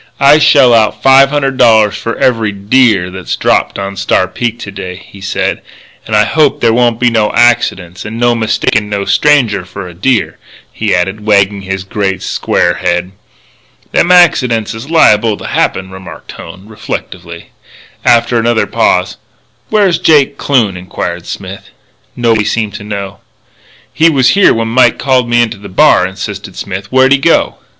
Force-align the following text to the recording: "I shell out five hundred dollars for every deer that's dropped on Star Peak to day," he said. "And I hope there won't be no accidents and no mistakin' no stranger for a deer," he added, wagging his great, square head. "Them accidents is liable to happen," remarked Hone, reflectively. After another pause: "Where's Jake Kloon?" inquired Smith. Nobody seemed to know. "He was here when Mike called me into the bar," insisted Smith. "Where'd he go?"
"I 0.19 0.39
shell 0.39 0.73
out 0.73 1.03
five 1.03 1.29
hundred 1.29 1.57
dollars 1.57 1.95
for 1.95 2.15
every 2.17 2.51
deer 2.51 3.11
that's 3.11 3.35
dropped 3.35 3.77
on 3.77 3.95
Star 3.95 4.27
Peak 4.27 4.57
to 4.61 4.71
day," 4.71 4.95
he 4.95 5.21
said. 5.21 5.61
"And 6.07 6.15
I 6.15 6.23
hope 6.25 6.59
there 6.59 6.73
won't 6.73 6.99
be 6.99 7.11
no 7.11 7.31
accidents 7.33 8.03
and 8.03 8.19
no 8.19 8.33
mistakin' 8.33 8.89
no 8.89 9.05
stranger 9.05 9.63
for 9.63 9.87
a 9.87 9.93
deer," 9.93 10.39
he 10.73 10.95
added, 10.95 11.23
wagging 11.27 11.61
his 11.61 11.83
great, 11.83 12.23
square 12.23 12.77
head. 12.81 13.11
"Them 13.91 14.11
accidents 14.11 14.73
is 14.73 14.89
liable 14.89 15.37
to 15.37 15.45
happen," 15.45 15.91
remarked 15.91 16.31
Hone, 16.31 16.67
reflectively. 16.67 17.51
After 18.03 18.39
another 18.39 18.65
pause: 18.65 19.17
"Where's 19.69 19.99
Jake 19.99 20.35
Kloon?" 20.35 20.77
inquired 20.77 21.27
Smith. 21.27 21.69
Nobody 22.15 22.45
seemed 22.45 22.73
to 22.73 22.83
know. 22.83 23.19
"He 23.93 24.09
was 24.09 24.29
here 24.29 24.51
when 24.51 24.69
Mike 24.69 24.97
called 24.97 25.29
me 25.29 25.43
into 25.43 25.57
the 25.59 25.69
bar," 25.69 26.07
insisted 26.07 26.55
Smith. 26.55 26.87
"Where'd 26.91 27.11
he 27.11 27.19
go?" 27.19 27.59